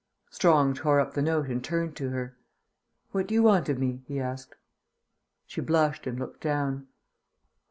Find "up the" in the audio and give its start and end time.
0.99-1.21